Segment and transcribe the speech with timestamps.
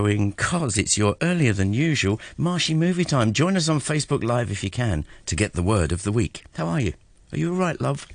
[0.00, 3.34] going because it's your earlier than usual Marshy movie time.
[3.34, 6.44] Join us on Facebook Live if you can to get the word of the week.
[6.54, 6.94] How are you?
[7.32, 8.06] Are you all right, love?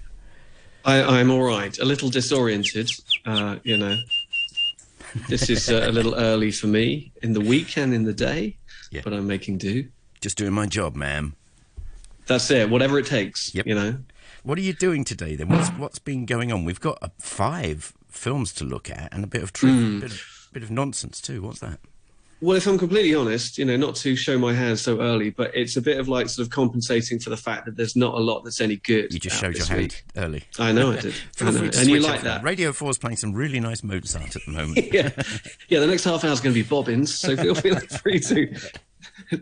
[0.83, 1.77] I, am all right.
[1.77, 2.89] A little disoriented,
[3.25, 3.97] uh, you know.
[5.29, 8.57] This is uh, a little early for me in the week and in the day,
[8.91, 9.01] yeah.
[9.03, 9.87] but I'm making do.
[10.21, 11.35] Just doing my job, ma'am.
[12.25, 12.69] That's it.
[12.69, 13.53] Whatever it takes.
[13.53, 13.67] Yep.
[13.67, 13.97] You know.
[14.43, 15.49] What are you doing today then?
[15.49, 16.65] What's what's been going on?
[16.65, 20.01] We've got uh, five films to look at and a bit of truth, mm.
[20.01, 21.41] bit, of, bit of nonsense too.
[21.41, 21.79] What's that?
[22.39, 25.53] Well, if I'm completely honest, you know, not to show my hand so early, but
[25.53, 28.19] it's a bit of like sort of compensating for the fact that there's not a
[28.19, 29.13] lot that's any good.
[29.13, 30.03] You just showed your hand week.
[30.15, 30.43] early.
[30.57, 31.13] I know I did.
[31.41, 31.63] I know.
[31.63, 32.41] And you like that.
[32.43, 34.77] Radio 4 is playing some really nice Mozart at the moment.
[34.93, 35.09] yeah.
[35.67, 38.53] yeah, the next half hour is going to be bobbins, so feel, feel free to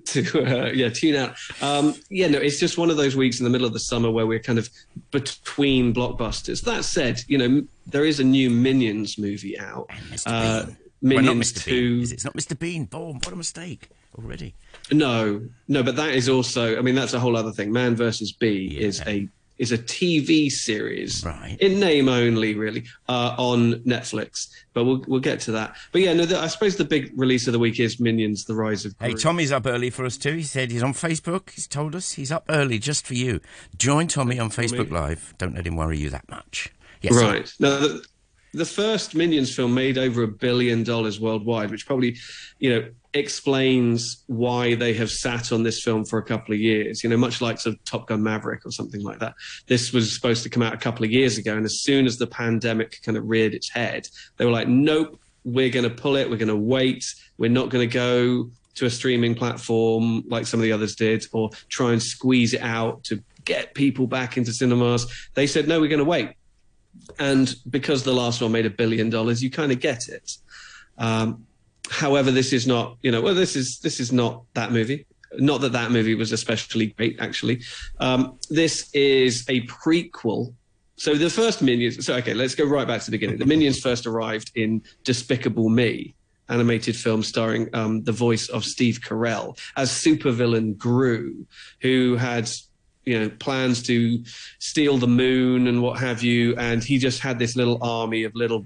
[0.05, 1.35] to uh, yeah tune out.
[1.61, 4.09] Um, yeah, no, it's just one of those weeks in the middle of the summer
[4.09, 4.69] where we're kind of
[5.11, 6.61] between blockbusters.
[6.63, 9.89] That said, you know there is a new Minions movie out.
[10.25, 10.67] Uh,
[11.03, 11.99] Minions well, Two.
[11.99, 12.13] Bean.
[12.13, 12.57] It's not Mr.
[12.57, 12.85] Bean.
[12.85, 13.15] Boom!
[13.15, 14.55] What a mistake already.
[14.91, 16.77] No, no, but that is also.
[16.77, 17.71] I mean, that's a whole other thing.
[17.71, 18.87] Man versus Bee yeah.
[18.87, 19.27] is a
[19.59, 21.57] is a TV series, right.
[21.59, 24.49] in name only, really, uh, on Netflix.
[24.73, 25.75] But we'll we'll get to that.
[25.91, 28.55] But yeah, no, the, I suppose the big release of the week is Minions: The
[28.55, 28.97] Rise of.
[28.97, 29.09] Gru.
[29.09, 30.33] Hey, Tommy's up early for us too.
[30.33, 31.51] He said he's on Facebook.
[31.51, 33.41] He's told us he's up early just for you.
[33.77, 35.01] Join Tommy on Facebook Tommy.
[35.01, 35.33] Live.
[35.37, 36.73] Don't let him worry you that much.
[37.01, 37.47] Yes, right.
[37.47, 37.55] Sir.
[37.59, 38.05] Now, the,
[38.53, 42.15] the first Minions film made over a billion dollars worldwide, which probably,
[42.59, 47.03] you know, explains why they have sat on this film for a couple of years.
[47.03, 49.33] You know, much like sort of Top Gun Maverick or something like that.
[49.67, 52.17] This was supposed to come out a couple of years ago, and as soon as
[52.17, 56.15] the pandemic kind of reared its head, they were like, "Nope, we're going to pull
[56.15, 56.29] it.
[56.29, 57.05] We're going to wait.
[57.37, 61.27] We're not going to go." To a streaming platform like some of the others did,
[61.31, 65.05] or try and squeeze it out to get people back into cinemas.
[65.35, 66.31] They said, no, we're going to wait
[67.19, 70.37] and because the last one made a billion dollars, you kind of get it.
[70.97, 71.45] Um,
[71.89, 75.05] however, this is not, you know, well, this is this is not that movie.
[75.37, 77.61] Not that that movie was especially great, actually.
[77.99, 80.53] Um, this is a prequel.
[80.95, 82.05] So the first Minions.
[82.05, 83.37] So okay, let's go right back to the beginning.
[83.37, 86.13] The Minions first arrived in Despicable Me,
[86.49, 91.45] animated film starring um, the voice of Steve Carell as supervillain Gru,
[91.81, 92.49] who had
[93.05, 94.23] you know plans to
[94.59, 98.33] steal the moon and what have you and he just had this little army of
[98.35, 98.65] little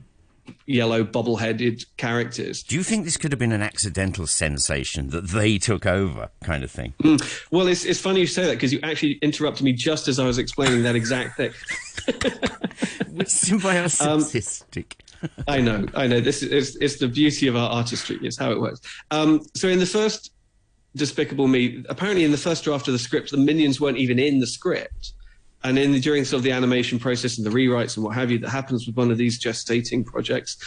[0.66, 2.64] yellow bubble-headed characters.
[2.64, 6.64] Do you think this could have been an accidental sensation that they took over kind
[6.64, 6.94] of thing?
[7.04, 7.52] Mm.
[7.52, 10.26] well it's, it's funny you say that because you actually interrupted me just as i
[10.26, 11.52] was explaining that exact thing.
[13.28, 14.94] Symbiotic
[15.24, 16.20] um, i know i know.
[16.20, 18.82] This is it's the beauty of our artistry it's how it works.
[19.12, 20.32] Um, so in the first
[20.98, 24.40] Despicable Me, apparently in the first draft of the script, the minions weren't even in
[24.40, 25.14] the script.
[25.64, 28.30] And in the, during sort of the animation process and the rewrites and what have
[28.32, 30.58] you that happens with one of these gestating projects,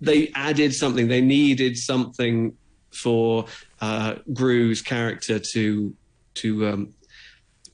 [0.00, 1.08] they added something.
[1.08, 2.56] They needed something
[2.92, 3.46] for
[3.80, 5.94] uh, Gru's character to
[6.34, 6.94] to um,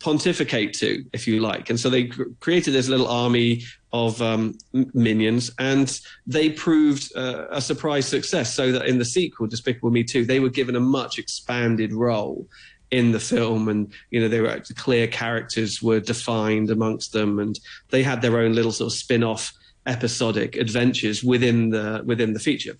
[0.02, 1.70] pontificate to, if you like.
[1.70, 4.58] And so they created this little army of um,
[4.94, 8.54] minions, and they proved uh, a surprise success.
[8.54, 12.46] So that in the sequel, Despicable Me 2, they were given a much expanded role
[12.90, 17.58] in the film, and you know they were clear characters were defined amongst them, and
[17.90, 19.52] they had their own little sort of spin-off
[19.86, 22.76] episodic adventures within the within the feature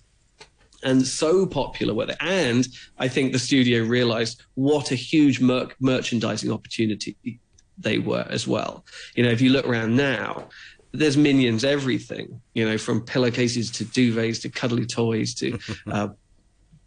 [0.83, 2.15] and so popular were they.
[2.19, 2.67] And
[2.97, 7.39] I think the studio realized what a huge mer- merchandising opportunity
[7.77, 8.85] they were as well.
[9.15, 10.49] You know, if you look around now,
[10.91, 12.41] there's minions everything.
[12.53, 15.57] You know, from pillowcases to duvets to cuddly toys to,
[15.91, 16.09] uh,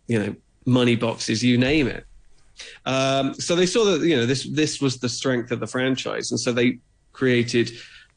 [0.06, 0.34] you know,
[0.64, 2.04] money boxes, you name it.
[2.84, 6.30] Um, so they saw that you know this this was the strength of the franchise,
[6.30, 6.78] and so they
[7.12, 7.70] created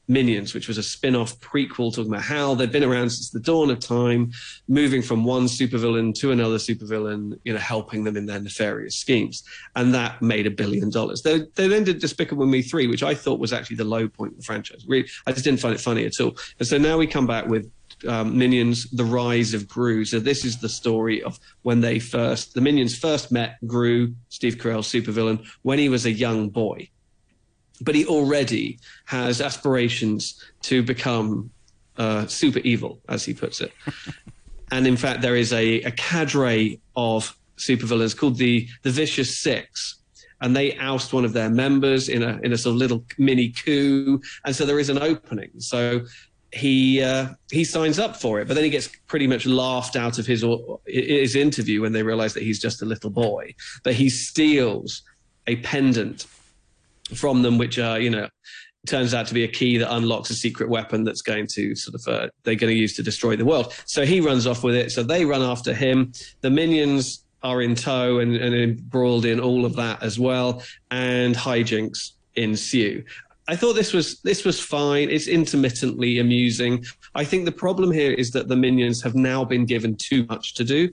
[0.10, 3.40] Minions, which was a spin off prequel talking about how they've been around since the
[3.40, 4.32] dawn of time,
[4.68, 9.44] moving from one supervillain to another supervillain, you know, helping them in their nefarious schemes.
[9.76, 11.22] And that made a billion dollars.
[11.22, 14.32] They, they then did Despicable Me 3, which I thought was actually the low point
[14.32, 14.84] of the franchise.
[14.88, 16.36] Really, I just didn't find it funny at all.
[16.58, 17.72] And so now we come back with
[18.08, 20.06] um, Minions: The Rise of Gru.
[20.06, 24.56] So this is the story of when they first, the Minions first met Gru, Steve
[24.56, 26.90] Carell, supervillain, when he was a young boy
[27.82, 31.50] but he already has aspirations to become
[31.98, 33.72] uh, super evil, as he puts it.
[34.72, 40.02] and in fact, there is a, a cadre of supervillains called the the Vicious Six,
[40.42, 43.50] and they oust one of their members in a in a sort of little mini
[43.50, 45.52] coup, and so there is an opening.
[45.58, 46.02] So
[46.52, 50.20] he uh, he signs up for it, but then he gets pretty much laughed out
[50.20, 50.44] of his
[50.88, 53.54] his interview when they realize that he's just a little boy.
[53.84, 55.04] But he steals
[55.48, 56.26] a pendant
[57.16, 58.28] from them, which are, you know,
[58.88, 61.96] turns out to be a key that unlocks a secret weapon that's going to sort
[61.96, 63.74] of uh, they're going to use to destroy the world.
[63.86, 64.92] So he runs off with it.
[64.92, 66.14] So they run after him.
[66.42, 70.62] The minions are in tow and, and embroiled in all of that as well,
[70.92, 73.04] and hijinks ensue.
[73.48, 75.10] I thought this was this was fine.
[75.10, 76.86] It's intermittently amusing.
[77.16, 80.54] I think the problem here is that the minions have now been given too much
[80.56, 80.90] to do.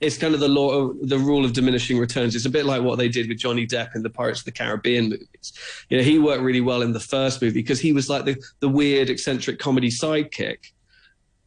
[0.00, 2.34] It's kind of the law, the rule of diminishing returns.
[2.34, 4.52] It's a bit like what they did with Johnny Depp in the Pirates of the
[4.52, 5.52] Caribbean movies.
[5.88, 8.36] You know, he worked really well in the first movie because he was like the
[8.60, 10.72] the weird, eccentric comedy sidekick.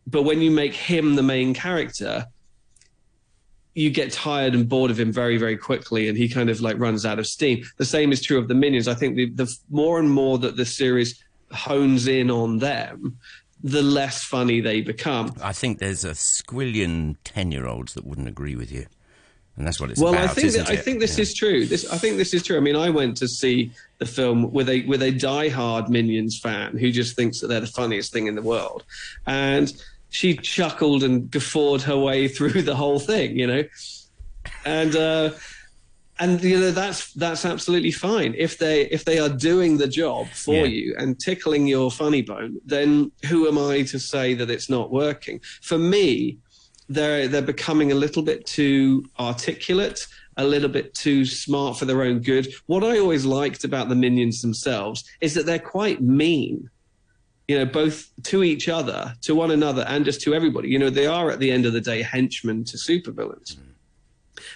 [0.08, 2.28] But when you make him the main character,
[3.74, 6.78] you get tired and bored of him very, very quickly, and he kind of like
[6.78, 7.64] runs out of steam.
[7.78, 8.88] The same is true of the minions.
[8.88, 13.18] I think the, the more and more that the series hones in on them,
[13.63, 15.33] the less funny they become.
[15.42, 18.86] I think there's a squillion ten-year-olds that wouldn't agree with you,
[19.56, 20.30] and that's what it's well, about.
[20.30, 21.21] I think that, I think this Yeah.
[21.21, 21.65] is true.
[21.65, 22.57] This I think this is true.
[22.57, 26.77] I mean, I went to see the film with a with a diehard Minions fan
[26.77, 28.83] who just thinks that they're the funniest thing in the world,
[29.25, 29.71] and
[30.10, 33.39] she chuckled and guffawed her way through the whole thing.
[33.39, 33.63] You know,
[34.65, 34.95] and.
[34.95, 35.31] uh
[36.19, 38.36] and you know that's that's absolutely fine.
[38.38, 40.65] If they if they are doing the job for Yeah.
[40.65, 44.92] you and tickling your funny bone then who am i to say that it's not
[44.92, 45.42] working?
[45.62, 46.38] For me
[46.89, 50.06] they're they're becoming a little bit too articulate
[50.38, 52.48] a little bit too smart for their own good.
[52.65, 56.69] What i always liked about the minions themselves is that they're quite mean
[57.48, 60.69] you know both to each other to one another and just to everybody.
[60.69, 63.73] You know they are at the end of the day henchmen to supervillains mm.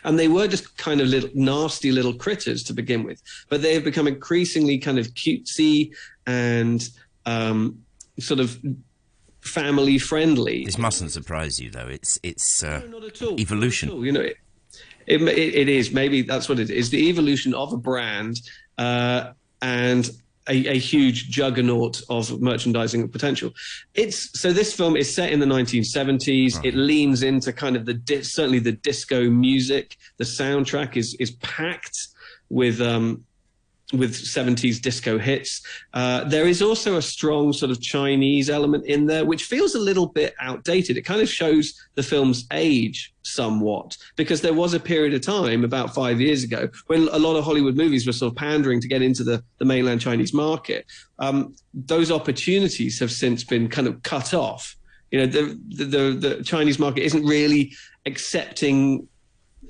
[0.03, 3.73] And they were just kind of little nasty little critters to begin with but they
[3.73, 5.91] have become increasingly kind of cutesy
[6.25, 6.89] and
[7.25, 7.77] um,
[8.19, 8.59] sort of
[9.41, 11.87] family friendly This mustn't surprise you, though.
[11.87, 13.39] It's it's uh, no, not at all.
[13.39, 13.89] evolution.
[13.89, 14.05] Not at all.
[14.05, 14.37] You know, it,
[15.05, 15.91] it, it, it is.
[15.91, 16.89] Maybe that's what it is.
[16.89, 18.41] The evolution of a brand
[18.77, 20.09] uh, and
[20.49, 23.51] a, a huge juggernaut of merchandising potential.
[23.93, 26.63] It's so this film is set in the 1970s.
[26.63, 29.97] It leans into kind of the di- certainly the disco music.
[30.17, 32.07] The soundtrack is is packed
[32.49, 33.25] with um,
[33.93, 35.61] with 70s disco hits.
[35.93, 39.79] Uh, there is also a strong sort of Chinese element in there, which feels a
[39.79, 40.97] little bit outdated.
[40.97, 45.63] It kind of shows the film's age somewhat, because there was a period of time
[45.63, 48.87] about five years ago when a lot of Hollywood movies were sort of pandering to
[48.87, 50.85] get into the, the mainland Chinese market.
[51.19, 54.75] Um, those opportunities have since been kind of cut off.
[55.11, 57.73] You know, the, the, the, the Chinese market isn't really
[58.05, 59.07] accepting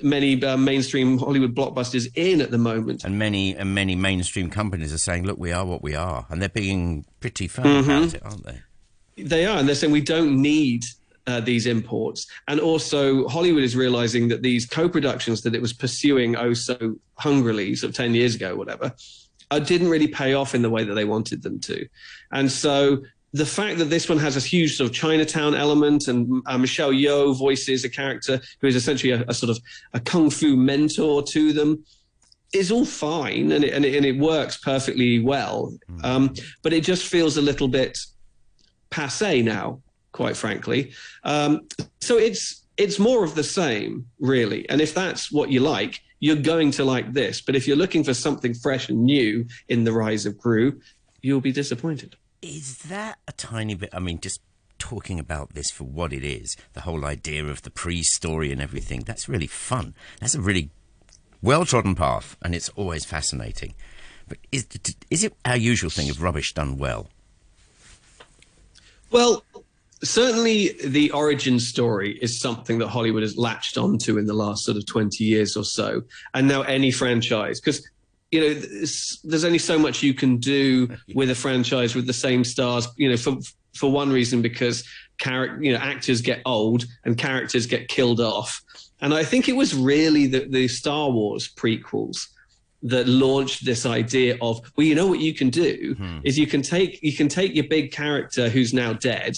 [0.02, 3.04] many uh, mainstream Hollywood blockbusters in at the moment.
[3.04, 6.42] and many and many mainstream companies are saying, "Look, we are what we are," and
[6.42, 7.90] they're being pretty firm Mm-hmm.
[7.90, 8.62] about it, aren't they?
[9.24, 10.84] They are, and they're saying we don't need
[11.26, 12.28] uh, these imports.
[12.48, 17.76] And also, Hollywood is realizing that these co-productions that it was pursuing oh so hungrily,
[17.76, 18.94] sort of ten years ago, whatever,
[19.52, 21.88] uh, didn't really pay off in the way that they wanted them to.
[22.32, 23.04] And so,
[23.38, 26.92] the fact that this one has a huge sort of Chinatown element, and uh, Michelle
[26.92, 29.60] Yeoh voices a character who is essentially a, a sort of
[29.94, 31.84] a kung fu mentor to them.
[32.54, 36.86] Is all fine and it, and, it, and it works perfectly well, um, but it
[36.86, 38.00] just feels a little bit
[38.90, 39.82] passe now,
[40.14, 40.94] quite frankly.
[41.26, 41.68] Um,
[42.00, 44.68] so it's it's more of the same, really.
[44.70, 47.42] And if that's what you like, you're going to like this.
[47.42, 50.80] But if you're looking for something fresh and new in the rise of Gru,
[51.22, 52.16] you'll be disappointed.
[52.42, 53.90] Is that a tiny bit?
[53.94, 54.42] I mean, just
[54.78, 59.02] talking about this for what it is, the whole idea of the pre-story and everything.
[59.02, 59.96] That's really fun.
[60.20, 60.70] That's a really
[61.42, 63.74] well-trodden path, and it's always fascinating.
[64.28, 64.68] But is
[65.10, 67.08] is it our usual thing of rubbish done well?
[69.10, 69.44] Well,
[70.04, 74.78] certainly the origin story is something that Hollywood has latched onto in the last sort
[74.78, 76.04] of 20 years or so.
[76.34, 77.88] And now any franchise, because
[78.32, 82.44] you know, there's, only so much you can do with a franchise with the same
[82.44, 82.88] stars.
[82.98, 83.38] You know, for
[83.76, 84.84] for one reason, because
[85.20, 88.62] character, you know, actors get old and characters get killed off.
[89.02, 92.28] And I think it was really the, the Star Wars prequels
[92.84, 96.20] that launched this idea of, well, you know what you can do hmm.
[96.24, 99.38] is you can take you can take your big character who's now dead,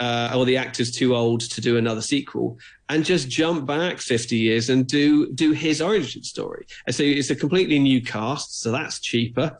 [0.00, 4.36] uh, or the actor's too old to do another sequel, and just jump back 50
[4.36, 6.66] years and do do his origin story.
[6.86, 9.58] And so it's a completely new cast, so that's cheaper.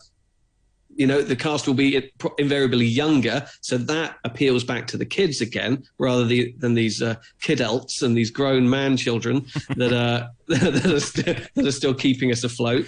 [0.94, 5.42] You know, the cast will be invariably younger, so that appeals back to the kids
[5.42, 10.86] again, rather the, than these uh, kidults and these grown man children that are that
[10.86, 12.86] are, st- that are still keeping us afloat.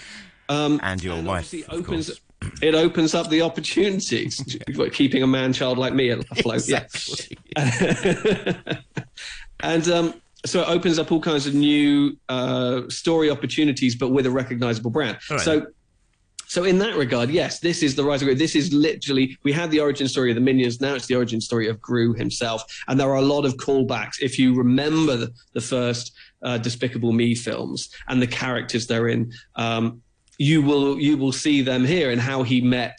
[0.49, 2.21] Um, And your and wife, obviously of course.
[2.62, 4.57] It opens up the opportunities
[4.92, 7.37] keeping a man child like me afloat Exactly.
[7.57, 8.78] yeah
[9.61, 10.14] and um,
[10.47, 14.90] so it opens up all kinds of new uh, story opportunities but with a recognizable
[14.90, 15.40] brand right.
[15.40, 15.66] so
[16.50, 18.35] So in that regard, yes, this is the rise of Gru.
[18.35, 20.80] This is literally we had the origin story of the minions.
[20.80, 24.16] Now it's the origin story of Gru himself, and there are a lot of callbacks.
[24.23, 26.04] If you remember the, the first
[26.42, 30.00] uh, Despicable Me films and the characters they're in, um,
[30.38, 32.99] you will you will see them here and how he met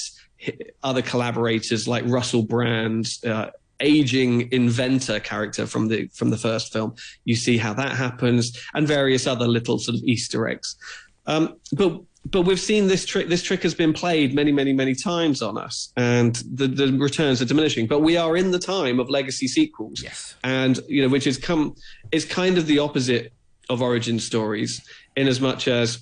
[0.84, 3.08] other collaborators like Russell Brand.
[3.26, 3.50] Uh,
[3.82, 6.94] aging inventor character from the from the first film
[7.24, 10.76] you see how that happens and various other little sort of easter eggs
[11.28, 13.28] um, but but we've seen this trick.
[13.28, 17.42] This trick has been played many, many, many times on us, and the, the returns
[17.42, 17.88] are diminishing.
[17.88, 21.38] But we are in the time of legacy sequels, yes, and you know, which is
[21.38, 21.76] come
[22.12, 23.34] is kind of the opposite
[23.70, 24.82] of origin stories,
[25.16, 26.00] in as much as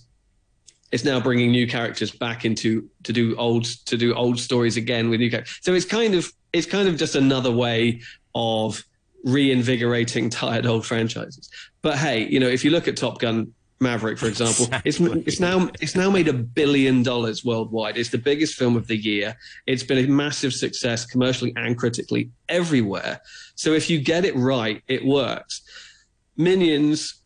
[0.92, 5.10] it's now bringing new characters back into to do old to do old stories again
[5.10, 5.60] with new characters.
[5.62, 8.02] So it's kind of it's kind of just another way
[8.36, 8.84] of
[9.24, 11.50] reinvigorating tired old franchises.
[11.82, 14.66] But hey, you know, if you look at Top Gun Maverick, for example.
[14.86, 14.90] Exactly.
[14.90, 17.98] It's it's now it's now made a billion dollars worldwide.
[17.98, 19.36] It's the biggest film of the year.
[19.66, 23.20] It's been a massive success commercially and critically everywhere.
[23.56, 25.62] So if you get it right, it works.
[26.38, 27.17] Minions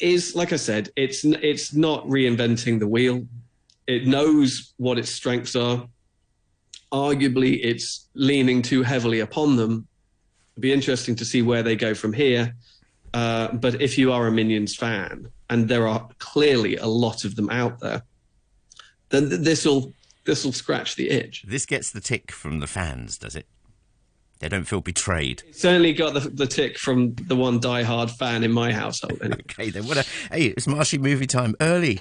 [0.00, 3.26] is like I said, it's it's not reinventing the wheel.
[3.86, 5.88] It knows what its strengths are.
[6.92, 9.86] Arguably, it's leaning too heavily upon them.
[10.54, 12.54] It'd be interesting to see where they go from here.
[13.14, 17.36] Uh, but if you are a Minions fan, and there are clearly a lot of
[17.36, 18.02] them out there,
[19.08, 19.92] then this will
[20.24, 21.44] this will scratch the itch.
[21.46, 23.46] This gets the tick from the fans, does it?
[24.40, 25.42] They don't feel betrayed.
[25.52, 29.18] Certainly got the, the tick from the one die-hard fan in my household.
[29.20, 29.40] Anyway.
[29.50, 30.46] okay, then what a hey!
[30.56, 32.00] It's Marshy movie time early,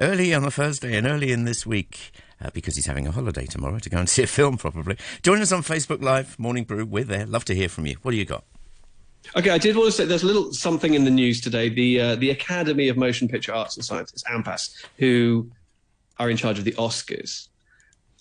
[0.00, 2.12] early on a Thursday and early in this week.
[2.40, 4.96] Uh, because he's having a holiday tomorrow to go and see a film, probably.
[5.22, 6.84] Join us on Facebook Live, Morning Brew.
[6.84, 7.26] We're there.
[7.26, 7.96] Love to hear from you.
[8.02, 8.44] What do you got?
[9.36, 11.68] Okay, I did want to say there's a little something in the news today.
[11.68, 15.50] The uh, the Academy of Motion Picture Arts and Sciences, AMPAS, who
[16.18, 17.48] are in charge of the Oscars.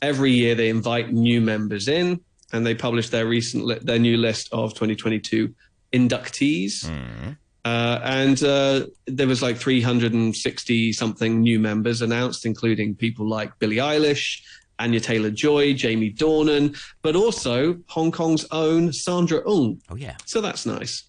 [0.02, 2.20] Every year they invite new members in,
[2.54, 5.54] and they published their recent li- their new list of 2022
[5.92, 6.86] inductees.
[6.86, 7.38] Mm.
[7.66, 13.78] Uh, and uh, there was like 360 something new members announced, including people like Billie
[13.78, 14.42] Eilish,
[14.80, 19.82] Anya Taylor Joy, Jamie Dornan, but also Hong Kong's own Sandra Ng.
[19.90, 20.18] Oh, yeah.
[20.26, 21.04] So that's nice.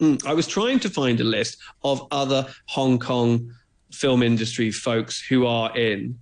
[0.00, 3.52] Mm, I was trying to find a list of other Hong Kong
[3.92, 6.18] film industry folks who are in,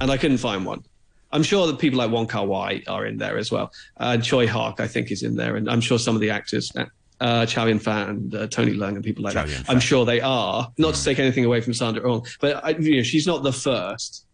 [0.00, 0.84] and I couldn't find one.
[1.32, 3.72] I'm sure that people like Wong Kar Wai are in there as well.
[3.96, 6.72] Uh, Tsui Hark, I think, is in there, and I'm sure some of the actors,
[7.20, 10.04] uh, Chow Yun Fat and uh, Tony Leung and people like Chow that, I'm sure
[10.04, 10.70] they are.
[10.78, 10.98] Not mm.
[10.98, 14.26] to take anything away from Sandra Ng, but I, you know, she's not the first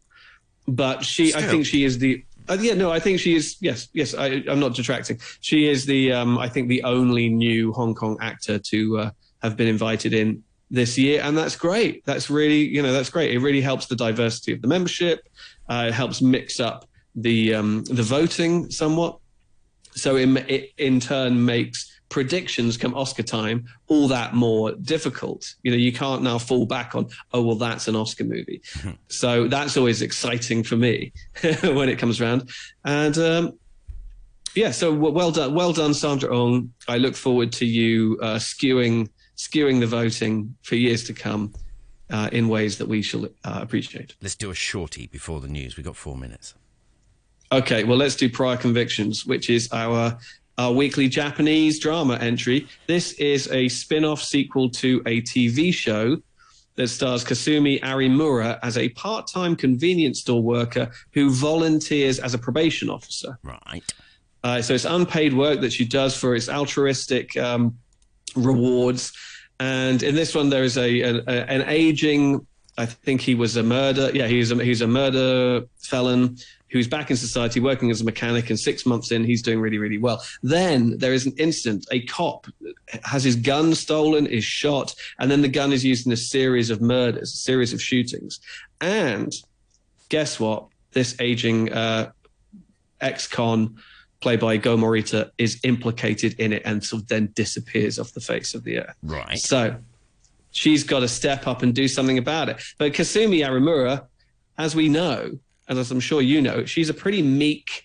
[0.69, 1.43] but she, Still.
[1.43, 2.23] I think she is the.
[2.49, 3.57] Uh, yeah, no, I think she is.
[3.61, 5.19] Yes, yes, I, am not detracting.
[5.41, 9.11] She is the, um, I think, the only new Hong Kong actor to uh,
[9.43, 12.05] have been invited in this year, and that's great.
[12.05, 13.33] That's really, you know, that's great.
[13.33, 15.29] It really helps the diversity of the membership.
[15.69, 19.19] Uh, it helps mix up the um, the voting somewhat.
[19.93, 25.55] So it, it in turn makes predictions come Oscar time all that more difficult.
[25.63, 28.63] You know, you can't now fall back on, oh, well, that's an Oscar movie.
[28.79, 28.91] Mm-hmm.
[29.09, 31.13] So that's always exciting for me
[31.63, 32.49] when it comes around.
[32.85, 33.59] And um,
[34.55, 36.73] yeah, so well done, well done, Sandra Ng.
[36.89, 41.55] I look forward to you uh, skewing skewing the voting for years to come.
[42.11, 44.17] Uh, in ways that we shall uh, appreciate.
[44.23, 45.77] Let's do a shorty before the news.
[45.77, 46.55] We've got four minutes.
[47.53, 50.19] Okay, well, let's do Prior Convictions, which is our
[50.59, 52.67] our weekly Japanese drama entry.
[52.87, 56.17] This is a spin off sequel to a TV show
[56.75, 62.39] that stars Kasumi Arimura as a part time convenience store worker who volunteers as a
[62.39, 63.39] probation officer.
[63.43, 63.83] Right.
[64.45, 67.77] Uh, so it's unpaid work that she does for its altruistic um,
[68.45, 69.13] rewards.
[69.61, 73.57] And in this one, there is a, a, a, an aging, I think he was
[73.57, 74.11] a murder.
[74.15, 76.39] Yeah, he's a, he's a murder felon
[76.71, 79.79] who's back in society working as a mechanic, and six months in, he's doing really,
[79.79, 80.23] really well.
[80.43, 81.87] Then there is an incident.
[81.91, 82.47] A cop
[83.05, 86.69] has his gun stolen, is shot, and then the gun is used in a series
[86.69, 88.41] of murders, a series of shootings.
[88.81, 89.33] And
[90.11, 90.67] guess what?
[90.93, 92.13] This aging uh,
[93.01, 93.77] ex-con
[94.21, 98.21] played by Go Morita is implicated in it and sort of then disappears off the
[98.21, 98.97] face of the earth.
[99.03, 99.39] Right.
[99.39, 99.77] So
[100.51, 102.61] she's got to step up and do something about it.
[102.79, 104.07] But Kasumi Arimura,
[104.59, 107.85] as we know, and as I'm sure you know, she's a pretty meek,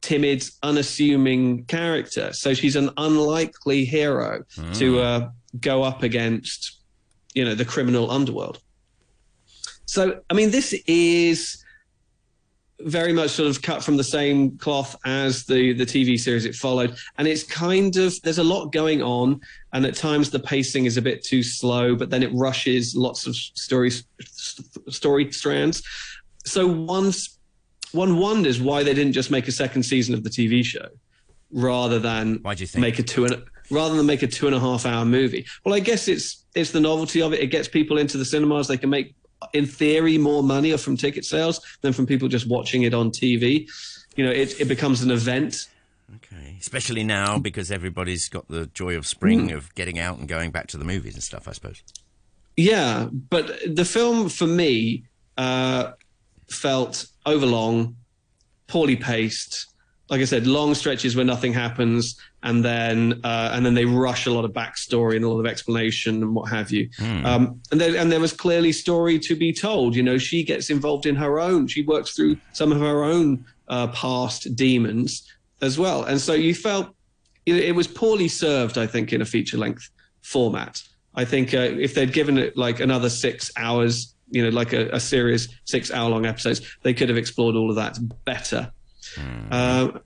[0.00, 2.32] timid, unassuming character.
[2.32, 6.80] So she's an unlikely hero to uh, go up against,
[7.34, 8.60] you know, the criminal underworld.
[9.86, 11.61] So, I mean, this is
[12.84, 16.54] very much sort of cut from the same cloth as the the TV series it
[16.54, 19.40] followed, and it's kind of there's a lot going on,
[19.72, 23.26] and at times the pacing is a bit too slow, but then it rushes lots
[23.26, 23.90] of story
[24.88, 25.82] story strands
[26.44, 27.38] so once
[27.92, 30.88] one wonders why they didn't just make a second season of the TV show
[31.50, 32.80] rather than Why do you think?
[32.80, 35.46] make a two and a, rather than make a two and a half hour movie.
[35.64, 37.40] Well, I guess it's it's the novelty of it.
[37.40, 38.68] It gets people into the cinemas.
[38.68, 39.14] They can make,
[39.52, 43.68] in theory, more money from ticket sales than from people just watching it on TV.
[44.16, 45.68] You know, it it becomes an event.
[46.16, 46.56] Okay.
[46.60, 50.66] Especially now because everybody's got the joy of spring of getting out and going back
[50.68, 51.82] to the movies and stuff, I suppose.
[52.56, 55.04] Yeah, but the film for me
[55.38, 55.92] uh,
[56.50, 57.96] felt overlong,
[58.66, 59.71] poorly paced.
[60.12, 64.26] Like I said, long stretches where nothing happens, and then uh, and then they rush
[64.26, 66.90] a lot of backstory and a lot of explanation and what have you.
[67.24, 69.96] Um, and there and there was clearly story to be told.
[69.96, 71.66] You know, she gets involved in her own.
[71.66, 75.26] She works through some of her own uh, past demons
[75.62, 76.94] as well, and so you felt
[77.46, 78.76] it, it was poorly served.
[78.76, 79.88] I think in a feature length
[80.20, 80.82] format.
[81.14, 84.90] I think uh, if they'd given it like another six hours, you know, like a,
[84.90, 88.70] a series, six hour long episodes, they could have explored all of that better.
[89.50, 89.98] Uh,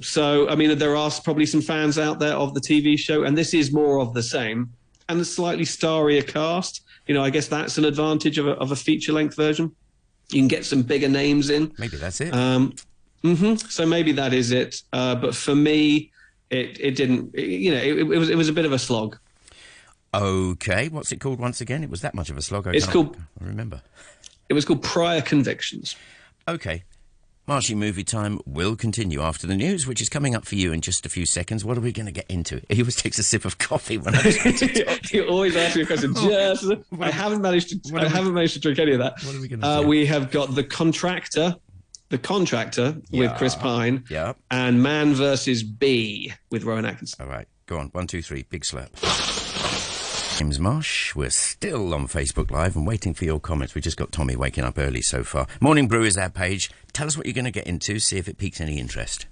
[0.00, 3.36] so, I mean, there are probably some fans out there of the TV show, and
[3.36, 4.72] this is more of the same
[5.08, 6.82] and a slightly starrier cast.
[7.06, 9.74] You know, I guess that's an advantage of a, of a feature length version.
[10.30, 11.72] You can get some bigger names in.
[11.78, 12.34] Maybe that's it.
[12.34, 12.74] Um,
[13.22, 14.82] hmm So maybe that is it.
[14.92, 16.10] Uh, but for me,
[16.50, 18.78] it, it didn't, it- you know, it, it was it was a bit of a
[18.78, 19.16] slog.
[20.14, 20.88] okay.
[20.88, 21.82] What's it called once again?
[21.82, 22.66] It was that much of a slog.
[22.66, 23.82] I It's called- remember.
[24.48, 25.96] It was called Prior Convictions.
[26.48, 26.82] Okay.
[27.46, 30.80] Marshy movie time will continue after the news, which is coming up for you in
[30.80, 31.64] just a few seconds.
[31.64, 32.60] What are we going to get into?
[32.68, 34.20] He always takes a sip of coffee when I
[35.10, 36.12] He always asks me a question.
[36.14, 36.64] Just,
[37.00, 37.96] I haven't managed to.
[37.96, 39.22] I we- haven't managed to drink any of that.
[39.22, 39.86] What are we gonna uh, do?
[39.86, 41.54] We have got the contractor,
[42.08, 44.32] the contractor with Chris Pine, Yeah.
[44.50, 47.24] and Man versus Bee with Rowan Atkinson.
[47.24, 47.88] All right, go on.
[47.88, 48.42] One, two, three.
[48.42, 48.90] Big slap.
[50.36, 53.74] James Marsh, we're still on Facebook Live and waiting for your comments.
[53.74, 55.46] We just got Tommy waking up early so far.
[55.62, 56.70] Morning Brew is our page.
[56.92, 59.24] Tell us what you're going to get into, see if it piques any interest.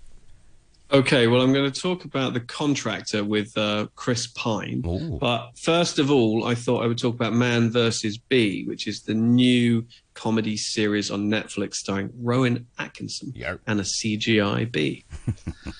[0.90, 4.82] Okay, well, I'm going to talk about the contractor with uh, Chris Pine.
[4.86, 5.18] Ooh.
[5.20, 9.02] But first of all, I thought I would talk about Man versus Bee, which is
[9.02, 9.84] the new
[10.14, 13.60] comedy series on Netflix starring Rowan Atkinson Yep.
[13.66, 15.04] and a CGI bee.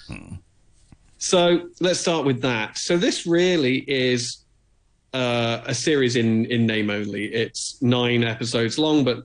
[1.18, 2.76] so let's start with that.
[2.76, 4.43] So this really is
[5.14, 7.27] uh, a series in in name only.
[7.33, 9.24] It's nine episodes long, but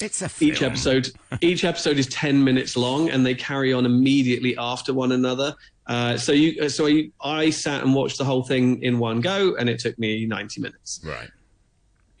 [0.00, 0.50] It's a film.
[0.50, 5.12] each episode each episode is 10 minutes long and they carry on immediately after one
[5.12, 5.54] another
[5.86, 9.54] uh, so you so I, I sat and watched the whole thing in one go
[9.56, 11.28] and it took me 90 minutes Right.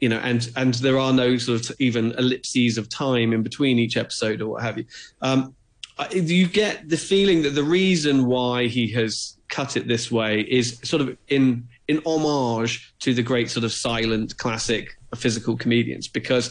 [0.00, 3.78] you know and and there are no sort of even ellipses of time in between
[3.78, 4.84] each episode or what have you
[5.22, 5.54] um,
[5.98, 10.42] I- you get the feeling that the reason why he has cut it this way
[10.42, 16.08] is sort of in in homage to the great sort of silent classic physical comedians
[16.08, 16.50] because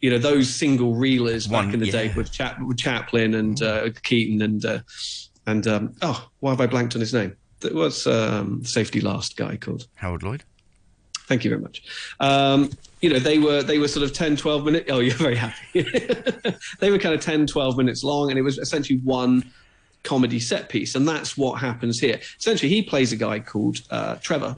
[0.00, 1.92] you know those single reelers back in the yeah.
[1.92, 4.78] day with, Chap- with Chaplin and uh, Keaton and uh,
[5.46, 7.36] and um, oh why have I blanked on his name?
[7.60, 9.86] That was um, safety last guy called.
[9.96, 10.44] Harold Lloyd?
[11.30, 11.82] Thank you very much.
[12.18, 12.70] Um,
[13.02, 14.90] you know, they were they were sort of 10, 12 minutes.
[14.90, 15.82] Oh, you're very happy.
[16.80, 19.44] they were kind of 10, 12 minutes long, and it was essentially one
[20.02, 20.94] comedy set piece.
[20.94, 22.20] And that's what happens here.
[22.38, 24.56] Essentially, he plays a guy called uh, Trevor,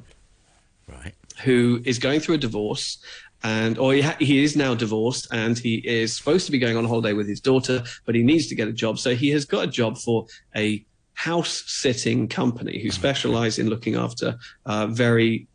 [0.89, 1.15] Right.
[1.45, 2.99] who is going through a divorce.
[3.45, 6.77] And or he, ha- he is now divorced, and he is supposed to be going
[6.77, 9.01] on holiday with his daughter, but he needs to get a job.
[9.01, 13.97] So he has got a job for a house sitting company who specialize in looking
[13.97, 15.49] after uh, very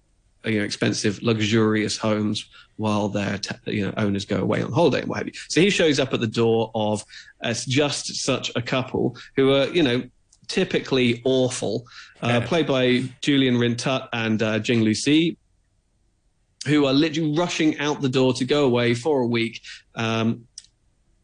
[0.47, 2.45] you know, expensive, luxurious homes
[2.77, 5.33] while their te- you know owners go away on holiday and what have you.
[5.49, 7.03] So he shows up at the door of
[7.41, 10.03] as just such a couple who are you know
[10.47, 11.85] typically awful,
[12.23, 12.47] uh, Yeah.
[12.47, 15.35] played by Julian Rhind-Tutt and uh, Jing Lusi,
[16.67, 19.61] who are literally rushing out the door to go away for a week.
[19.95, 20.47] Um,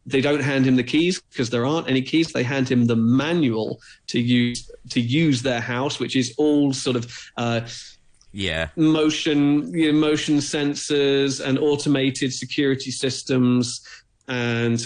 [0.06, 2.32] they don't hand him the keys because there aren't any keys.
[2.32, 6.96] They hand him the manual to use to use their house, which is all sort
[6.96, 7.62] of uh,
[8.34, 8.70] Yeah.
[8.74, 13.80] motion you know, motion sensors and automated security systems
[14.26, 14.84] and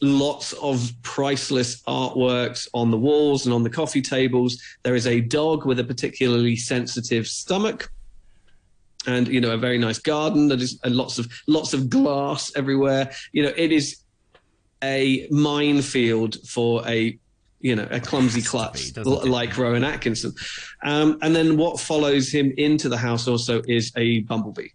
[0.00, 5.20] lots of priceless artworks on the walls and on the coffee tables there is a
[5.20, 7.90] dog with a particularly sensitive stomach
[9.06, 12.52] and you know a very nice garden that is and lots of lots of glass
[12.54, 13.98] everywhere you know it is
[14.84, 17.18] a minefield for a
[17.66, 20.32] you know a clumsy clutch be, like rowan atkinson.
[20.84, 24.68] Um, and then what follows him into the house also is a bumblebee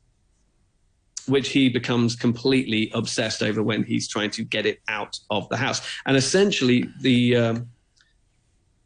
[1.27, 5.55] which he becomes completely obsessed over when he's trying to get it out of the
[5.55, 5.79] house.
[6.05, 7.69] And essentially the um,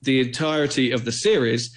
[0.02, 1.76] the entirety of the series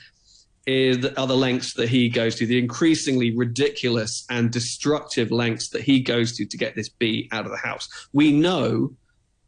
[0.66, 5.80] is the other lengths that he goes to, the increasingly ridiculous and destructive lengths that
[5.80, 7.88] he goes to to get this bee out of the house.
[8.12, 8.92] We know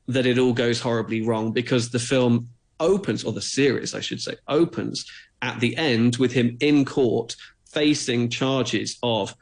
[0.09, 2.49] that it all goes horribly wrong because the film
[2.81, 5.07] opens, or the series, I should say, opens
[5.43, 9.35] at the end with him in court facing charges of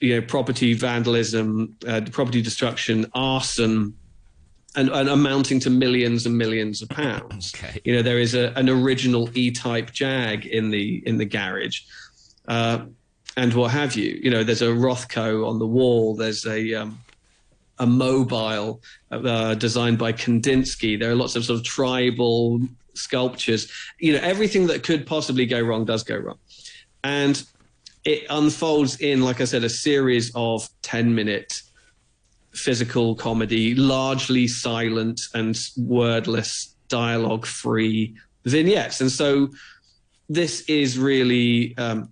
[0.00, 3.96] you know property vandalism, uh, property destruction, arson,
[4.76, 7.52] and, and, amounting to millions and millions of pounds.
[7.58, 7.80] Okay.
[7.84, 11.80] You know, there is a, an original E-type Jag in the in the garage,
[12.46, 12.84] uh,
[13.36, 14.20] and what have you.
[14.22, 16.14] You know, there's a Rothko on the wall.
[16.14, 17.00] There's a um,
[17.78, 20.98] a mobile uh, designed by Kandinsky.
[20.98, 22.60] There are lots of sort of tribal
[22.94, 23.70] sculptures.
[23.98, 26.38] You know, everything that could possibly go wrong does go wrong,
[27.04, 27.42] and
[28.04, 31.62] it unfolds in, like I said, a series of ten minute
[32.52, 39.00] physical comedy, largely silent and wordless, dialogue free vignettes.
[39.00, 39.48] And so
[40.28, 42.08] this is really um,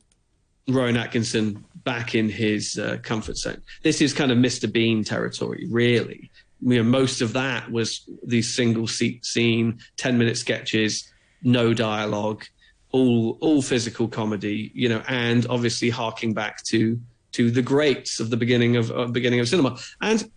[0.69, 3.63] Rowan Atkinson back in his uh, comfort zone.
[3.85, 4.71] This is kind of Mr.
[4.71, 6.31] Bean territory, really.
[6.61, 11.11] You know, most of that was these single seat scene, 10 minute sketches,
[11.43, 12.45] no dialogue,
[12.91, 17.01] all all physical comedy, you know, and obviously harking back to
[17.33, 19.79] to the greats of the beginning of uh, beginning of cinema.
[20.01, 20.29] And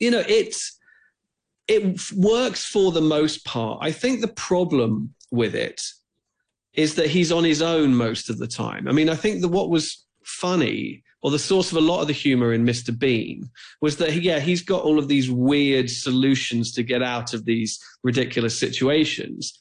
[0.00, 0.80] you know, it's
[1.68, 3.78] it works for the most part.
[3.82, 5.80] I think the problem with it
[6.72, 8.88] is that he's on his own most of the time.
[8.88, 12.06] I mean, I think that what was funny or the source of a lot of
[12.06, 12.96] the humor in Mr.
[12.96, 13.48] Bean
[13.80, 17.78] was that, yeah, he's got all of these weird solutions to get out of these
[18.02, 19.58] ridiculous situations.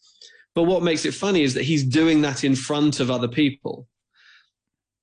[0.56, 3.88] But what makes it funny is that he's doing that in front of other people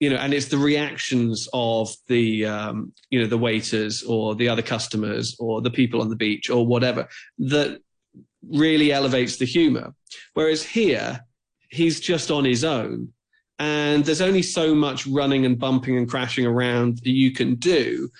[0.00, 4.48] you know, and it's the reactions of the, um, you know, the waiters or the
[4.48, 7.06] other customers or the people on the beach or whatever
[7.38, 7.80] that
[8.50, 9.94] really elevates the humor.
[10.32, 11.20] Whereas here,
[11.68, 13.12] he's just on his own.
[13.60, 18.10] And there's only so much running and bumping and crashing around that you can do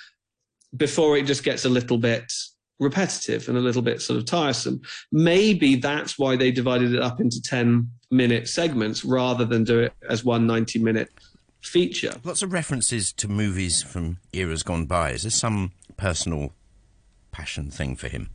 [0.77, 2.31] before it just gets a little bit
[2.79, 4.83] repetitive and a little bit sort of tiresome.
[5.11, 9.95] Maybe that's why they divided it up into 10 minute segments rather than do it
[10.09, 11.11] as one 90 minute
[11.63, 12.15] feature.
[12.23, 15.13] Lots of references to movies from eras gone by.
[15.13, 16.53] Is this some personal
[17.33, 18.29] passion thing for him?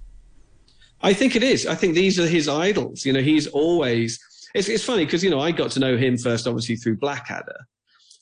[1.02, 1.68] I think it is.
[1.68, 3.06] I think these are his idols.
[3.06, 4.20] You know, he's always.
[4.56, 7.68] It's, it's funny because, you know, I got to know him first, obviously, through Blackadder,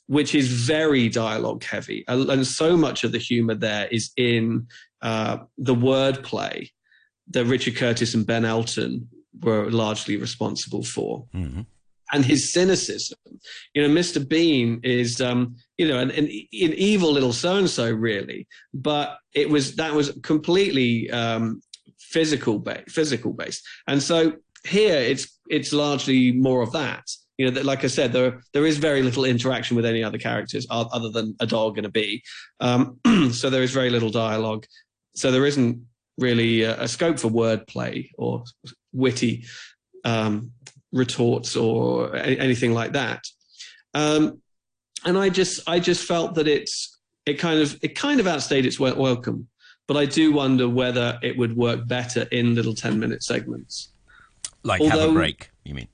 [0.06, 2.04] which is very dialogue heavy.
[2.08, 4.66] And so much of the humor there is in
[5.00, 6.70] uh, the wordplay
[7.30, 9.08] that Richard Curtis and Ben Elton
[9.40, 11.26] were largely responsible for.
[11.34, 11.62] Mm-hmm
[12.12, 13.18] and his cynicism.
[13.74, 14.26] You know, Mr.
[14.26, 19.18] Bean is, um, you know, an, an, an evil little so and so, really, but
[19.34, 21.60] it was that was completely um,
[21.98, 27.04] physical based, physical based, and so here it's it's largely more of that.
[27.38, 30.18] You know, that, like I said, there there is very little interaction with any other
[30.18, 32.22] characters other than a dog and a bee.
[32.60, 33.00] Um,
[33.32, 34.66] so there is very little dialogue.
[35.16, 35.84] So there isn't
[36.18, 38.44] really a, a scope for wordplay or
[38.92, 39.46] witty
[40.04, 40.52] um,
[40.92, 43.24] retorts or anything like that.
[43.94, 44.40] Um,
[45.04, 48.66] and I just I just felt that it's it kind of it kind of outstayed
[48.66, 49.48] its welcome.
[49.86, 53.93] But I do wonder whether it would work better in little ten minute segments.
[54.64, 55.88] Like Although, have a break, you mean?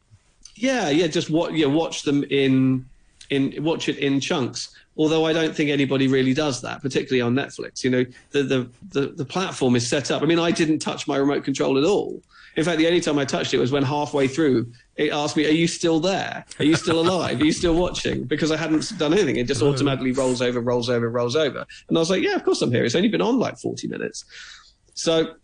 [0.55, 1.09] Yeah, yeah.
[1.09, 2.87] Just what yeah, watch them in
[3.29, 4.75] in watch it in chunks.
[4.97, 7.83] Although I don't think anybody really does that, particularly on Netflix.
[7.83, 10.23] You know, the the the, the platform is set up.
[10.23, 12.23] I mean, I didn't touch my remote control at all.
[12.57, 15.47] In fact, the only time I touched it was when halfway through it asked me,
[15.47, 16.45] "Are you still there?
[16.59, 17.41] Are you still alive?
[17.41, 19.37] Are you still watching?" Because I hadn't done anything.
[19.37, 19.73] It just oh.
[19.73, 22.71] automatically rolls over, rolls over, rolls over, and I was like, "Yeah, of course I'm
[22.71, 22.85] here.
[22.85, 24.25] It's only been on like 40 minutes."
[24.95, 25.35] So,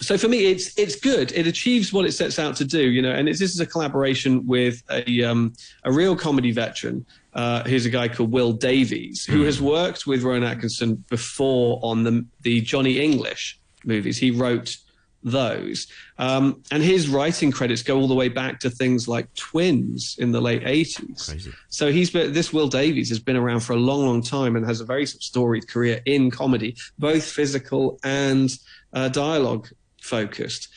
[0.00, 1.30] so for me, it's it's good.
[1.32, 3.12] It achieves what it sets out to do, you know.
[3.12, 5.54] And this is a collaboration with a um,
[5.84, 7.06] a real comedy veteran.
[7.32, 9.46] Uh, here's a guy called Will Davies who mm.
[9.46, 14.18] has worked with Rowan Atkinson before on the the Johnny English movies.
[14.18, 14.76] He wrote
[15.22, 15.86] those.
[16.18, 20.32] Um, and his writing credits go all the way back to things like Twins in
[20.32, 21.48] the late 80s.
[21.70, 24.66] So he's been, this Will Davies has been around for a long, long time and
[24.66, 28.54] has a very storied career in comedy, both physical and
[28.92, 29.68] uh, dialogue
[30.04, 30.68] focused.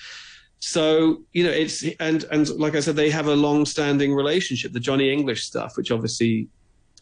[0.60, 4.74] So you know it's and and like I said, they have a long-standing relationship.
[4.74, 6.48] The Johnny English stuff, which obviously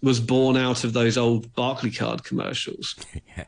[0.02, 2.96] was born out of those old Barclaycard commercials.
[3.38, 3.46] yeah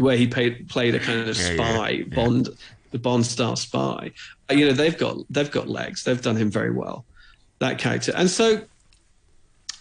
[0.00, 2.48] where he paid, played a kind of spy yeah, yeah, Bond
[2.90, 4.10] the Bond star spy.
[4.50, 6.04] You know, they've got they've got legs.
[6.04, 7.04] They've done him very well,
[7.60, 8.12] that character.
[8.16, 8.62] And so,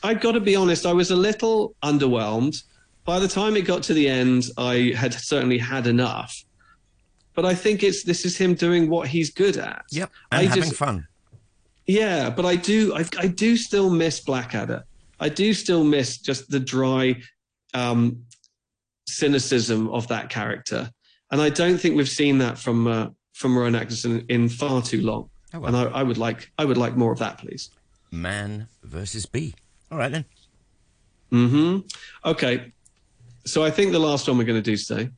[0.04, 0.86] I've got to be honest.
[0.86, 2.62] I was a little underwhelmed.
[3.06, 6.44] By the time it got to the end, I had certainly had enough.
[7.40, 9.86] But I think it's this is him doing what he's good at.
[9.92, 11.08] Yep, and I having just, fun.
[11.88, 14.84] Yeah, but I do, I, I do still miss Blackadder.
[15.22, 17.16] I do still miss just the dry
[17.74, 18.26] um,
[19.08, 20.92] cynicism of that character,
[21.32, 25.02] and I don't think we've seen that from uh, from Rowan Atkinson in far too
[25.02, 25.30] long.
[25.54, 25.74] Oh, well.
[25.74, 27.70] And I, I, would like, I would like more of that, please.
[28.12, 29.56] Man versus bee.
[29.90, 30.26] All right then.
[31.30, 31.78] Hmm.
[32.26, 32.74] Okay.
[33.46, 35.10] So I think the last one we're going to do today,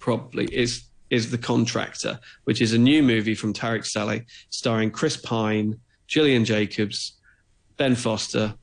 [0.00, 5.16] probably, is is The Contractor, which is a new movie from Tarik Saleh, starring Chris
[5.16, 7.18] Pine, Gillian Jacobs,
[7.76, 8.54] Ben Foster,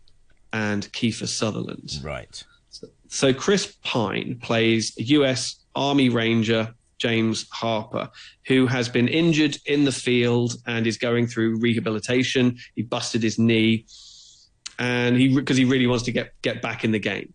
[0.53, 1.99] and Kiefer Sutherland.
[2.01, 2.43] Right.
[2.69, 5.63] So, so Chris Pine plays a U.S.
[5.75, 8.10] Army Ranger James Harper,
[8.47, 12.57] who has been injured in the field and is going through rehabilitation.
[12.75, 13.86] He busted his knee,
[14.79, 17.33] and he because he really wants to get get back in the game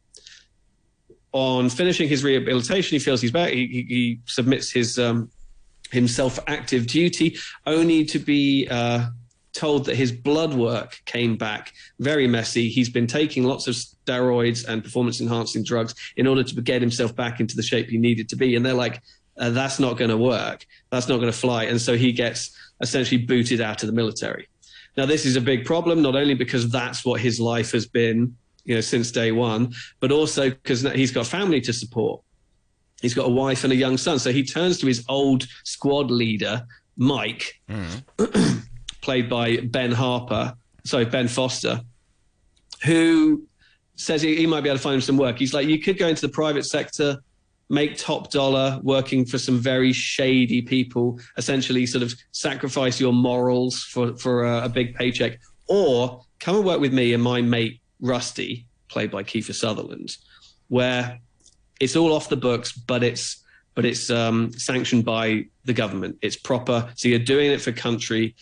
[1.33, 3.51] on finishing his rehabilitation, he feels he's back.
[3.51, 5.31] He, he, he submits his um,
[5.91, 9.07] himself active duty, only to be uh,
[9.53, 12.69] told that his blood work came back very messy.
[12.69, 17.15] He's been taking lots of steroids and performance enhancing drugs in order to get himself
[17.15, 18.57] back into the shape he needed to be.
[18.57, 19.03] And they're like,
[19.39, 20.67] uh, that's not going to work.
[20.91, 21.65] That's not going to fly.
[21.65, 24.49] And so he gets essentially booted out of the military.
[24.97, 28.37] Now, this is a big problem, not only because that's what his life has been
[28.65, 32.23] you know, since day one, but also because he's got family to support.
[33.01, 34.19] He's got a wife and a young son.
[34.19, 36.65] So he turns to his old squad leader,
[36.97, 38.63] Mike, mm.
[39.01, 41.81] played by Ben Harper, sorry, Ben Foster,
[42.85, 43.45] who
[43.97, 45.39] says he, he might be able to find him some work.
[45.39, 47.19] He's like, you could go into the private sector,
[47.69, 53.83] make top dollar working for some very shady people, essentially sort of sacrifice your morals
[53.83, 57.82] for, for a, a big paycheck, or come and work with me and my mate
[58.03, 60.17] Rusty, played by Kiefer Sutherland,
[60.69, 61.19] where
[61.81, 63.43] it's all off the books, but it's
[63.75, 66.19] but it's um, sanctioned by the government.
[66.21, 66.91] It's proper.
[66.95, 68.35] So you're doing it for country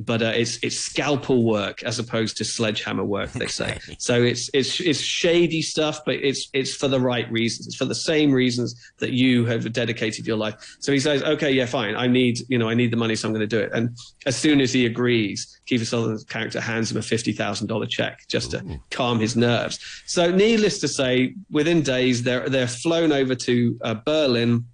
[0.00, 3.30] but uh, it's it's scalpel work as opposed to sledgehammer work.
[3.32, 3.96] They say okay.
[3.98, 4.22] so.
[4.22, 7.66] It's it's it's shady stuff, but it's it's for the right reasons.
[7.66, 10.76] It's for the same reasons that you have dedicated your life.
[10.80, 11.96] So he says, "Okay, yeah, fine.
[11.96, 13.96] I need you know I need the money, so I'm going to do it." And
[14.26, 18.20] as soon as he agrees, Kiefer Sutherland's character hands him a fifty thousand dollar check
[18.28, 18.82] just to Ooh.
[18.90, 19.78] calm his nerves.
[20.06, 24.64] So needless to say, within days they're they're flown over to uh, Berlin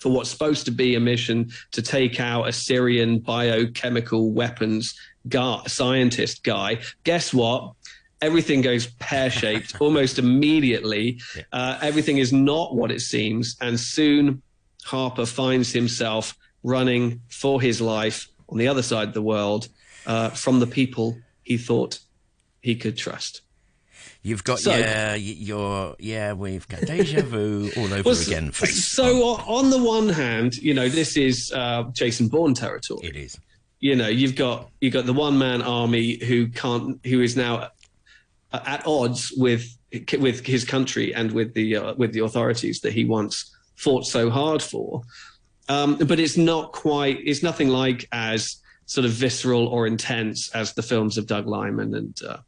[0.00, 4.94] for what's supposed to be a mission to take out a Syrian biochemical weapons
[5.28, 6.80] guy, scientist guy.
[7.04, 7.72] Guess what?
[8.20, 11.20] Everything goes pear shaped almost immediately.
[11.36, 11.42] Yeah.
[11.52, 13.56] Uh, everything is not what it seems.
[13.60, 14.42] And soon
[14.84, 19.68] Harper finds himself running for his life on the other side of the world
[20.06, 22.00] uh, from the people he thought
[22.60, 23.42] he could trust.
[24.28, 26.34] You've got so, yeah, your yeah.
[26.34, 28.50] We've got deja vu all over well, again.
[28.50, 33.06] Face so on the one hand, you know this is uh, Jason Bourne territory.
[33.06, 33.40] It is.
[33.80, 37.70] You know, you've got you've got the one man army who can't, who is now
[38.52, 39.66] at odds with
[40.18, 44.28] with his country and with the uh, with the authorities that he once fought so
[44.28, 45.00] hard for.
[45.70, 47.18] Um, but it's not quite.
[47.24, 51.94] It's nothing like as sort of visceral or intense as the films of Doug Liman
[51.94, 52.38] and uh,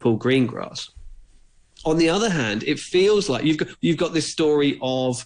[0.00, 0.90] Paul Greengrass.
[1.88, 5.24] On the other hand, it feels like you've got you've got this story of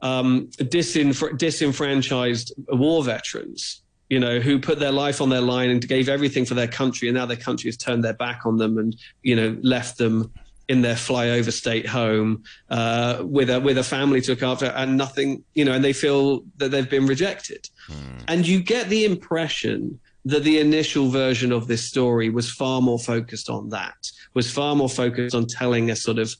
[0.00, 5.86] um, disenfr- disenfranchised war veterans, you know, who put their life on their line and
[5.86, 8.78] gave everything for their country, and now their country has turned their back on them
[8.78, 10.32] and you know left them
[10.66, 14.96] in their flyover state home uh, with a with a family to look after and
[14.96, 18.16] nothing, you know, and they feel that they've been rejected, hmm.
[18.28, 22.98] and you get the impression that the initial version of this story was far more
[22.98, 23.96] focused on that,
[24.34, 26.34] was far more focused on telling a sort of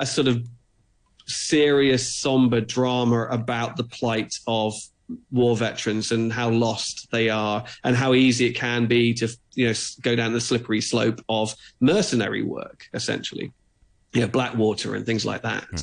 [0.00, 0.46] a sort of
[1.26, 4.74] serious, somber drama about the plight of
[5.30, 9.68] war veterans and how lost they are and how easy it can be to you
[9.68, 13.52] know go down the slippery slope of mercenary work essentially
[14.12, 15.76] you know blackwater and things like that hmm.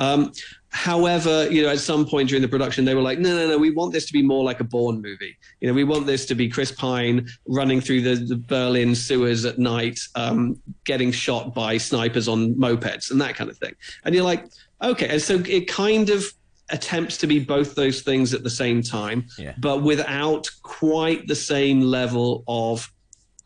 [0.00, 0.32] um,
[0.70, 3.58] However, you know, at some point during the production, they were like, no, no, no,
[3.58, 5.36] we want this to be more like a Bourne movie.
[5.60, 9.44] You know, we want this to be Chris Pine running through the, the Berlin sewers
[9.44, 13.74] at night, um, getting shot by snipers on mopeds and that kind of thing.
[14.04, 14.44] And you're like,
[14.82, 15.08] okay.
[15.08, 16.24] And so it kind of
[16.70, 19.54] attempts to be both those things at the same time, yeah.
[19.58, 22.92] but without quite the same level of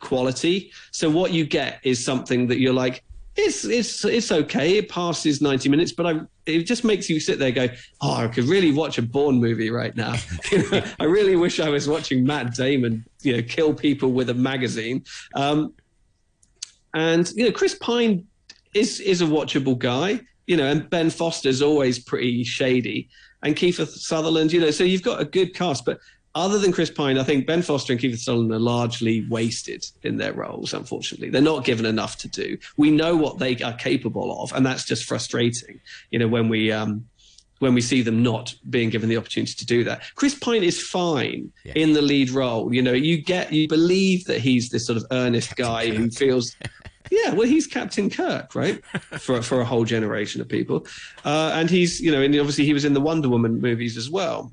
[0.00, 0.72] quality.
[0.90, 3.04] So what you get is something that you're like,
[3.40, 4.76] it's it's it's okay.
[4.76, 7.68] It passes ninety minutes, but I it just makes you sit there go,
[8.00, 10.14] oh, I could really watch a Bourne movie right now.
[11.00, 15.04] I really wish I was watching Matt Damon, you know, kill people with a magazine.
[15.34, 15.74] Um,
[16.94, 18.26] and you know, Chris Pine
[18.74, 23.08] is is a watchable guy, you know, and Ben Foster's always pretty shady,
[23.42, 25.98] and Kiefer Sutherland, you know, so you've got a good cast, but
[26.34, 30.16] other than Chris Pine, I think Ben Foster and Kiefer Sutherland are largely wasted in
[30.16, 30.72] their roles.
[30.72, 32.56] Unfortunately, they're not given enough to do.
[32.76, 35.80] We know what they are capable of, and that's just frustrating.
[36.10, 37.06] You know, when we um,
[37.60, 40.02] when we see them not being given the opportunity to do that.
[40.14, 41.74] Chris Pine is fine yeah.
[41.76, 42.74] in the lead role.
[42.74, 45.96] You know, you get you believe that he's this sort of earnest Captain guy Kirk.
[45.96, 46.56] who feels.
[47.12, 48.84] Yeah, well, he's Captain Kirk, right?
[49.18, 50.86] For for a whole generation of people,
[51.24, 54.08] uh, and he's you know, and obviously he was in the Wonder Woman movies as
[54.08, 54.52] well.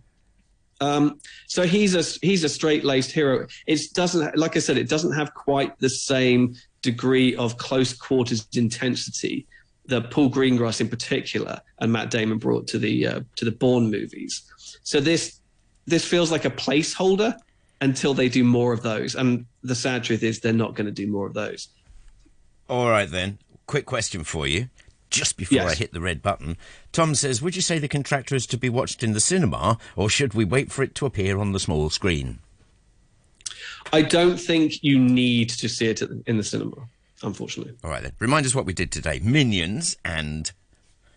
[0.80, 3.48] Um, so he's a he's a straight laced hero.
[3.66, 8.48] It doesn't, like I said, it doesn't have quite the same degree of close quarters
[8.54, 9.48] intensity
[9.88, 13.90] that Paul Greengrass in particular and Matt Damon brought to the uh, to the Bourne
[13.90, 14.44] movies.
[14.84, 15.40] So this
[15.86, 17.38] this feels like a placeholder
[17.82, 19.16] until they do more of those.
[19.16, 21.70] And the sad truth is they're not going to do more of those.
[22.70, 23.40] All right then.
[23.68, 24.70] Quick question for you
[25.10, 25.72] just before yes.
[25.72, 26.58] I hit the red button.
[26.92, 30.10] Tom says, Would you say the contractor is to be watched in the cinema, or
[30.10, 32.40] should we wait for it to appear on the small screen?
[33.94, 36.76] I don't think you need to see it in the cinema,
[37.24, 37.74] unfortunately.
[37.84, 38.12] All right, then.
[38.20, 40.52] Remind us what we did today Minions and.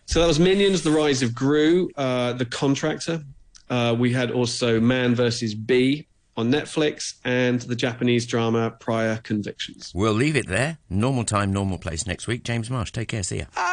[0.05, 3.23] So that was Minions, The Rise of Gru, uh, The Contractor.
[3.69, 9.91] Uh, we had also Man versus Bee, on Netflix and the Japanese drama Prior Convictions.
[9.93, 10.77] We'll leave it there.
[10.89, 12.43] Normal time, normal place next week.
[12.43, 13.23] James Marsh, take care.
[13.23, 13.45] See ya.